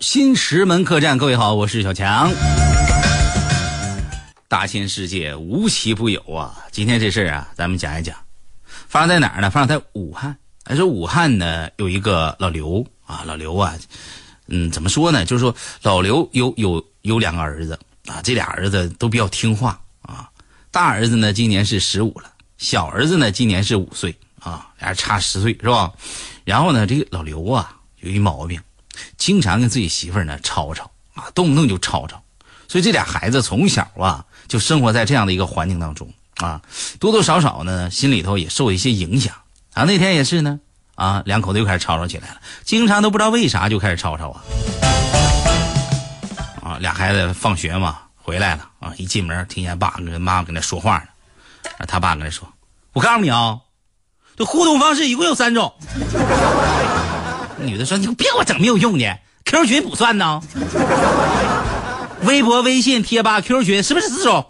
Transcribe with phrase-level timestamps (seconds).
[0.00, 2.32] 新石门客栈，各位好，我是小强。
[4.48, 6.64] 大千世界无奇不有啊！
[6.72, 8.16] 今天这事儿啊，咱们讲一讲，
[8.64, 9.50] 发生在哪儿呢？
[9.50, 10.34] 发生在武汉。
[10.64, 13.74] 还说武汉呢，有一个老刘啊，老刘啊，
[14.46, 15.26] 嗯，怎么说呢？
[15.26, 20.30] 就是说老刘有有有两个儿子啊，这俩儿子都比较听话啊。
[20.70, 25.92] 大儿子呢，今年是十五了，小儿子呢，今年是五岁啊，俩人差十岁是吧？
[26.42, 28.58] 然后呢，这个老刘啊，有一毛病。
[29.16, 32.22] 经常跟自己媳妇儿呢吵吵啊，动不动就吵吵，
[32.68, 36.62] 所以这俩孩子从小啊就生活在这样的一个环境当中啊，
[36.98, 39.34] 多多少少呢心里头也受一些影响
[39.74, 39.84] 啊。
[39.84, 40.58] 那天也是呢
[40.94, 44.42] 啊，两口子又开始吵吵起来了，经常都不知道为啥就开始吵吵啊
[46.62, 46.78] 啊。
[46.78, 52.48] 俩孩子放学嘛回来了啊，一进门听见爸跟妈跟那说话呢，他爸跟他说
[52.92, 53.58] ：“我告诉你啊，
[54.36, 55.74] 这互动方式一共有三种。”
[57.64, 60.40] 女的说：“你别给我整没有用的，QQ 群不算呢。
[62.22, 64.46] 微博、微信、贴吧、QQ 群是不是四种？”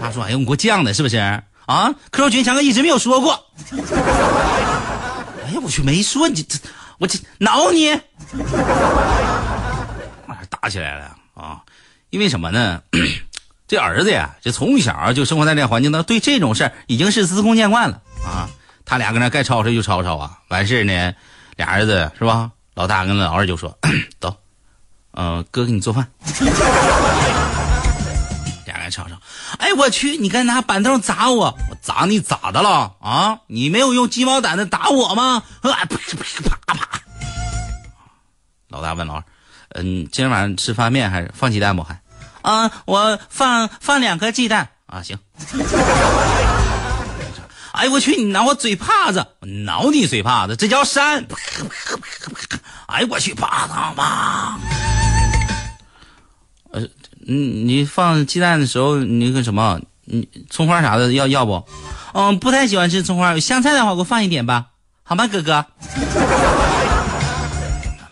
[0.00, 1.16] 他说：“哎呦，你给我犟的，是不是
[1.66, 3.46] 啊，QQ 群强哥一直没有说过。
[3.72, 6.58] 哎呀，我去，没说你这，
[6.98, 7.98] 我这挠你，
[10.48, 11.62] 打起来了啊！
[12.10, 12.82] 因为什么呢？
[13.68, 18.48] 这儿子呀，这从小就生活在这环境当中，对这种事儿已经是司空见惯了啊。
[18.90, 21.14] 他俩搁那该吵吵就吵吵啊，完事呢，
[21.54, 22.50] 俩儿子是吧？
[22.74, 23.78] 老大跟老二就说
[24.18, 24.36] ：“走，
[25.12, 26.08] 嗯，哥给你做饭。
[28.66, 29.10] ”俩人吵吵，
[29.60, 33.38] 哎，我去，你该拿板凳砸我，我砸你咋的了啊？
[33.46, 35.44] 你没有用鸡毛掸子打我吗？
[35.62, 37.00] 啪啪啪啪！
[38.70, 39.22] 老大问老二
[39.78, 41.84] ：“嗯，今天晚上吃方便面还是放鸡蛋不？
[41.84, 42.00] 还？
[42.42, 45.16] 啊，我放放两颗鸡蛋啊，行。”
[47.80, 48.14] 哎我去！
[48.14, 51.26] 你挠我嘴帕子，我挠你嘴帕子，这叫扇！
[52.88, 53.32] 哎我去！
[53.32, 54.58] 啪啪啪！
[56.72, 56.82] 呃，
[57.20, 61.66] 你你放鸡蛋的时候，你那个什么，你葱花啥的要要不？
[62.12, 64.66] 嗯，不太喜欢吃葱花，香菜的话给我放一点吧，
[65.02, 65.64] 好吗，哥哥？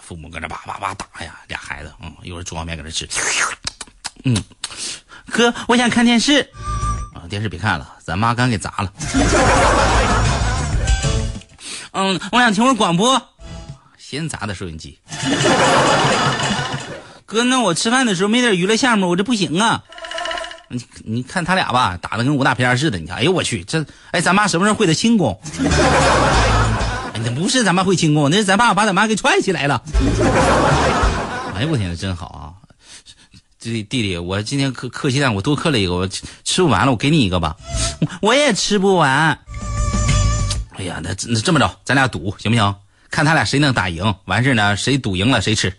[0.00, 3.06] 父母搁那叭叭叭打呀，俩孩子，嗯，一会儿煮碗面搁那吃。
[4.24, 4.42] 嗯，
[5.30, 6.50] 哥，我想看电视。
[7.30, 8.92] 电视别看了，咱妈刚给砸了。
[11.92, 13.22] 嗯，我想听会广播，
[13.96, 14.98] 先砸的收音机。
[17.24, 19.82] 哥，那我吃饭的时候没点娱乐项目，我这不行啊。
[20.68, 22.98] 你你看他俩吧，打的跟武打片似的。
[22.98, 25.40] 你看，哎呦我去，这哎，咱妈什么时候会的轻功？
[27.22, 29.82] 那不是咱妈会轻功，那是咱爸把咱妈给踹起来了。
[31.54, 32.49] 哎呦我天，真好啊！
[33.60, 36.08] 弟弟弟，我今天磕磕鸡蛋，我多磕了一个，我
[36.44, 37.54] 吃不完了，我给你一个吧。
[38.22, 39.38] 我也吃不完。
[40.78, 42.74] 哎呀，那那这么着，咱俩赌行不行？
[43.10, 45.70] 看他俩谁能打赢，完事呢，谁赌赢了谁吃。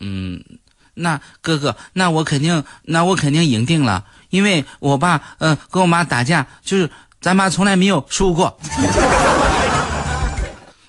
[0.00, 0.44] 嗯，
[0.92, 6.90] 那哥哥，那我肯定，那我肯定赢定了，因为我爸，嗯，跟我妈打架，就是
[7.22, 8.58] 咱妈从来没有输过。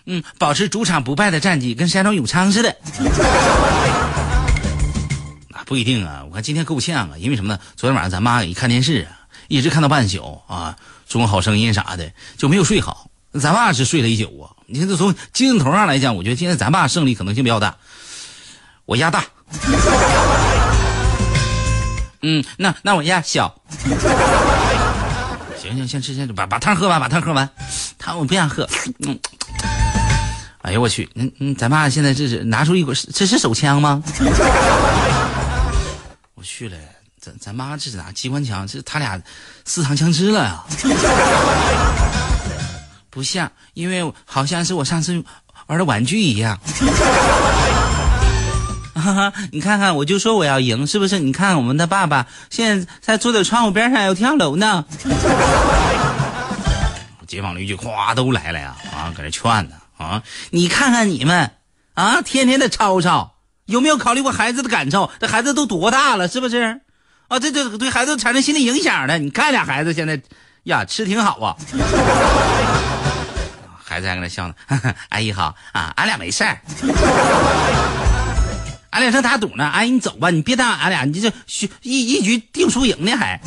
[0.06, 2.76] 嗯，保持主场不败的战绩，跟山东永昌似的。
[5.50, 7.60] 那 不一定啊，我看今天够呛啊，因为什么呢？
[7.76, 10.76] 昨天晚上咱妈一看电视啊，一直看到半宿啊，
[11.08, 13.10] 中国好声音啥的就没有睡好。
[13.40, 14.52] 咱爸是睡了一宿啊。
[14.66, 17.78] 你看，这从精神头上来讲，我觉得今天咱爸胜利可能性比较大。
[18.86, 19.26] 我压大。
[22.22, 23.56] 嗯，那那我压小。
[25.58, 27.50] 行行，先吃先吃，把把汤喝完，把汤喝完。
[27.98, 28.68] 汤我不想喝。
[29.00, 29.18] 嗯。
[30.64, 34.02] 哎呦我去，嗯嗯，咱爸现在这是拿出一个，这是手枪吗？
[36.36, 36.78] 我去了，
[37.20, 38.66] 咱咱妈这是拿机关枪？
[38.66, 39.22] 这他俩
[39.66, 40.64] 私藏枪支了呀？
[43.12, 45.22] 不像，因为好像是我上次
[45.68, 46.58] 玩的玩具一样。
[48.96, 51.20] 哈哈，你看看，我就说我要赢，是不是？
[51.20, 54.86] 你看我们的爸爸现在在坐在窗户边上要跳楼呢。
[57.28, 59.76] 街坊邻居哗都来了呀，啊，搁这劝呢。
[60.04, 60.24] 啊！
[60.52, 61.52] 你看看你们，
[61.94, 63.36] 啊，天天的吵吵，
[63.66, 65.10] 有没有考虑过孩子的感受？
[65.20, 66.82] 这孩子都多大了，是不是？
[67.30, 69.18] 啊，这这对孩子产生心理影响的。
[69.18, 70.22] 你看俩孩子现在，
[70.64, 71.56] 呀，吃挺好啊。
[73.84, 74.54] 孩子还搁那笑呢。
[75.10, 76.60] 阿姨好啊，俺俩没事儿。
[78.90, 79.66] 俺俩正打赌呢。
[79.66, 81.32] 阿姨你走吧，你别耽误俺俩，你这
[81.82, 83.40] 一一局定输赢呢还。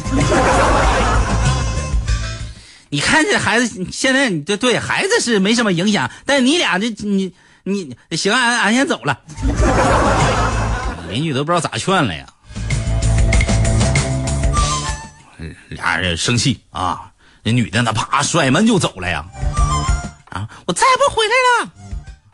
[2.96, 9.20] 你看这孩子，现在你这对孩子是没什么影响，但你俩这你你行，俺俺先走了。
[11.10, 12.26] 邻居都不知道咋劝了呀，
[15.68, 17.12] 俩人生气啊，
[17.42, 19.22] 那女的那啪甩门就走了呀，
[20.30, 21.70] 啊，我再也不回来了，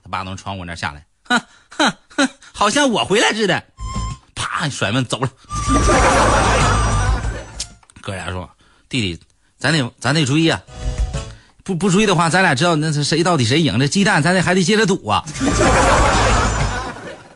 [0.04, 3.64] 他爸从窗户那下来，哼哼哼，好像我回来似的，
[4.36, 5.28] 啪甩门走了。
[8.00, 8.48] 哥俩说
[8.88, 9.20] ：“弟弟，
[9.62, 10.60] 咱得咱得注意啊，
[11.62, 13.78] 不不注意的话，咱俩知道那是谁到底谁赢。
[13.78, 15.24] 这鸡蛋咱得还得接着赌啊。”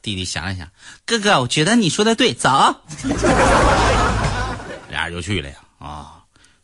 [0.03, 0.67] 弟弟想了想，
[1.05, 2.51] 哥哥，我觉得你说的对，走。
[4.91, 6.15] 俩人就去了呀，啊，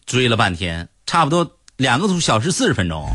[0.04, 3.08] 追了半天，差不多两个小时四十分钟，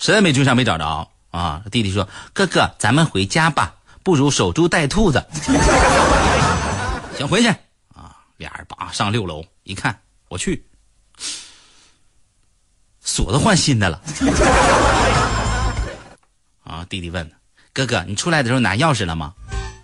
[0.00, 1.60] 实在没追上，没找着啊。
[1.70, 5.22] 弟弟说：“哥哥，咱们回家吧，不如守株待兔子。
[7.18, 7.48] ”行，回去
[7.94, 8.16] 啊。
[8.38, 10.64] 俩人叭上六楼一看，我去，
[13.12, 14.00] 锁都换新的了。
[16.64, 17.30] 啊，弟弟问
[17.74, 19.34] 哥哥：“你出来的时候拿钥匙了吗？”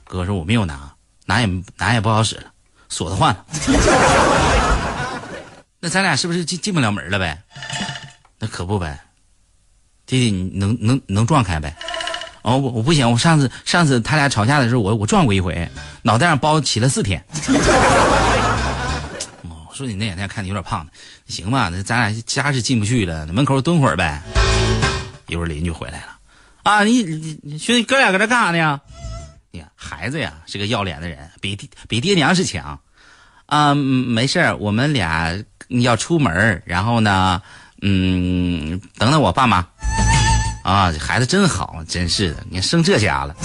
[0.09, 0.95] 哥说：“我没有拿，
[1.27, 2.45] 拿也拿也不好使了，
[2.89, 3.45] 锁子换了。
[5.79, 7.43] 那咱俩是不是进进不了门了呗？
[8.39, 8.99] 那可不呗。
[10.07, 11.77] 弟弟，你能能能撞开呗？
[12.41, 15.71] 哦，我我不行，我上次上次他俩吵架的时候，我我撞过一回，
[16.01, 17.23] 脑袋上包起了四天。
[19.79, 20.85] 说你那两天看你有点胖，
[21.29, 21.69] 行吧？
[21.71, 24.21] 那咱俩家是进不去了，门口蹲会儿呗。
[25.29, 26.19] 一会儿邻居回来了，
[26.65, 27.03] 啊，你
[27.43, 28.81] 你兄弟哥俩搁这干啥呢？
[29.53, 32.81] 呀，孩子呀，是个要脸的人，比比爹娘是强，
[33.47, 35.39] 啊，没事我们俩
[35.69, 37.41] 要出门然后呢，
[37.83, 39.65] 嗯，等等我爸妈，
[40.65, 43.37] 啊，这孩子真好，真是的，你看生这家了，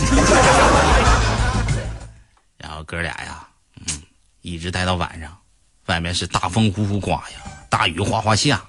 [2.58, 3.46] 然后哥俩呀，
[3.80, 4.02] 嗯，
[4.42, 5.38] 一直待到晚上，
[5.86, 7.38] 外面是大风呼呼刮呀，
[7.70, 8.64] 大雨哗哗下，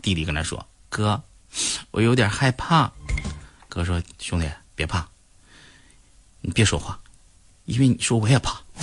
[0.00, 1.20] 弟弟跟他说，哥，
[1.90, 2.90] 我有点害怕，
[3.68, 5.06] 哥说，兄弟别怕。
[6.40, 6.98] 你别说话，
[7.66, 8.60] 因为你说我也怕。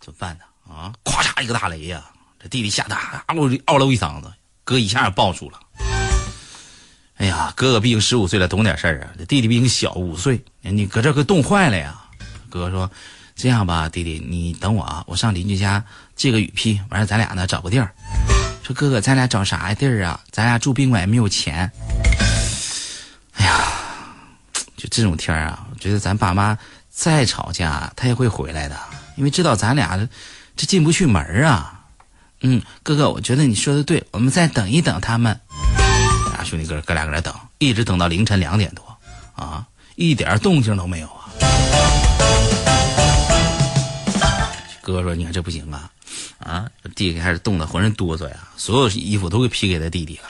[0.00, 0.44] 怎么办呢？
[0.72, 0.92] 啊！
[1.04, 2.04] 咵嚓一个大雷呀！
[2.40, 4.32] 这弟弟吓得啊喽嗷喽一嗓子，
[4.64, 5.60] 哥一下抱住了。
[7.16, 9.10] 哎呀，哥哥毕竟十五岁了，懂点事儿啊。
[9.18, 12.00] 这弟弟比你小五岁，你搁这可冻坏了呀。
[12.48, 12.90] 哥说
[13.38, 15.82] ：“这样吧，弟弟，你等我啊，我上邻居家
[16.16, 17.94] 借个雨披，完了咱俩呢找个地儿。”
[18.64, 20.20] 说哥哥，咱俩找啥地儿啊？
[20.32, 21.70] 咱俩住宾馆也没有钱。
[23.34, 23.64] 哎呀！
[24.76, 26.58] 就这种天儿啊，我觉得咱爸妈
[26.90, 28.76] 再吵架，他也会回来的，
[29.16, 29.96] 因为知道咱俩
[30.56, 31.80] 这进不去门啊。
[32.42, 35.40] 嗯，哥哥，我觉得你说的对，我们再等一等他们。
[36.32, 38.84] 俩兄弟哥哥俩搁这等，一直等到凌晨两点多，
[39.34, 39.64] 啊，
[39.94, 41.06] 一点动静都没有
[44.92, 45.90] 哥说：“你看这不行啊，
[46.38, 50.24] 啊，弟弟开始冻得浑身哆嗦呀，所有衣服都给披给他弟弟了。”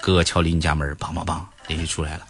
[0.00, 2.26] 哥哥敲邻居家门，梆梆梆，邻居出来了。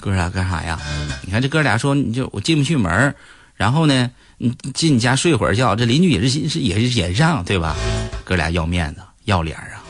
[0.00, 0.78] 哥俩干啥呀？
[1.22, 3.14] 你看这哥俩说，你就我进不去门
[3.54, 7.76] 然后呢，你进你家睡会儿觉，这邻居也是是也是也让对吧？
[8.24, 9.82] 哥俩要面子要脸啊！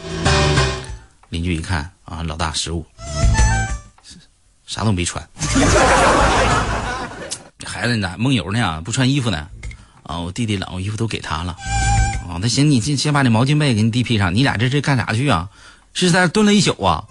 [1.30, 2.84] 邻居一看啊，老大失误，
[4.66, 5.26] 啥都没穿，
[7.58, 8.82] 这孩子咋梦游呢？
[8.82, 9.48] 不穿衣服呢？
[10.12, 11.56] 啊，我弟弟冷，我衣服都给他了。
[12.28, 15.48] 啊，那行，你先先把你毛巾被给你弟披上，你俩这是干啥去啊？
[15.94, 17.02] 是在这蹲了一宿啊？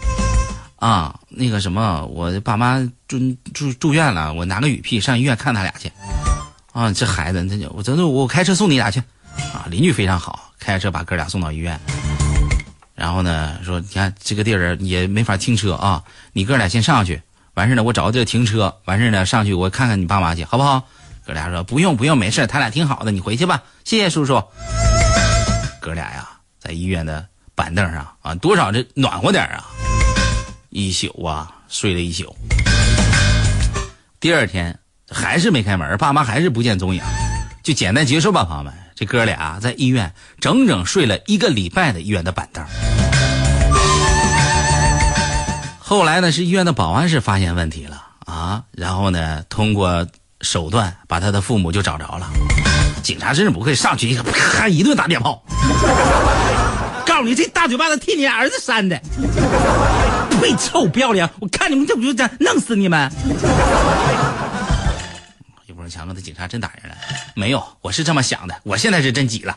[0.75, 3.17] 啊，那个什么，我爸妈住
[3.55, 5.91] 住住院了，我拿个雨披上医院看他俩去。
[6.73, 8.99] 啊，这孩子，这我真的我开车送你俩去。
[9.51, 11.79] 啊，邻居非常好，开车把哥俩送到医院。
[12.93, 17.19] 然后呢，说你看这个地儿也没法停车啊，你哥俩先上去，
[17.55, 20.83] 完事呢我找个地儿停车，完事呢上去我看看你爸妈去，好不好？
[21.25, 24.43] 哥俩说不用不用，没事他俩挺好的，你回去吧，谢谢叔叔。
[25.79, 29.65] 哥俩呀，在医院的板凳上啊，多少这暖和点啊。
[30.69, 32.35] 一宿啊，睡了一宿。
[34.19, 34.77] 第二天
[35.09, 37.01] 还是没开门，爸妈还是不见踪影，
[37.63, 38.73] 就简单结束吧，朋友们。
[38.95, 42.63] 这哥俩在医院整整睡了一个礼拜的医院的板凳。
[45.79, 50.07] 后来呢，是医院的保安室发现问题了啊，然后呢，通过
[50.41, 52.29] 手段把他的父母就找着了。
[53.03, 55.43] 警察真是不会上去一个啪一顿打电炮。
[57.05, 58.99] 告诉你，这大嘴巴子替你儿子扇的。
[60.39, 60.55] 呸！
[60.55, 61.29] 臭不要脸！
[61.39, 63.11] 我看你们这不就这弄死你们！
[65.67, 66.95] 一波人强哥，的警察真打人了？
[67.35, 68.55] 没有，我是这么想的。
[68.63, 69.55] 我现在是真急了，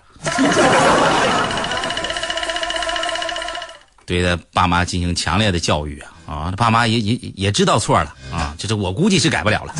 [4.05, 6.13] 对他爸妈进行强烈的教育啊！
[6.27, 8.55] 啊，他爸妈也也也知道错了啊！
[8.59, 9.75] 就是我估计是改不了了。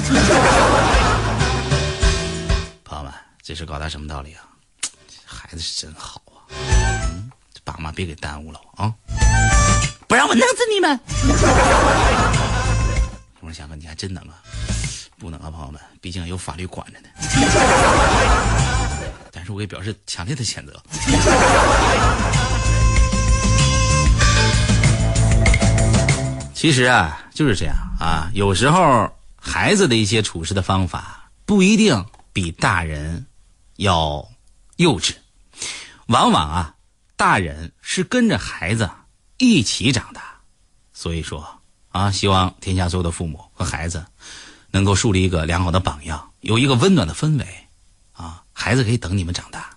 [3.47, 4.41] 这是搞他什么道理啊？
[5.27, 6.49] 孩子是真好啊！
[6.49, 8.91] 嗯，这爸妈别给耽误了啊！
[10.09, 10.99] 不让我弄死你们！
[13.41, 14.41] 我说翔哥，你还真能啊？
[15.19, 17.09] 不能啊，朋友们，毕竟有法律管着呢。
[19.31, 20.83] 但是我也表示强烈的谴责。
[26.55, 28.31] 其实啊，就是这样啊。
[28.33, 33.27] 有时候孩子的一些处事的方法不一定比大人
[33.77, 34.29] 要
[34.77, 35.15] 幼稚，
[36.07, 36.75] 往往啊，
[37.17, 38.91] 大人是跟着孩子
[39.39, 40.41] 一起长大。
[40.93, 44.07] 所以说啊，希望天下所有的父母和孩子
[44.71, 47.47] 能够树立一个良好的榜样，有一个温暖的氛围
[48.13, 49.74] 啊，孩子可以等你们长大。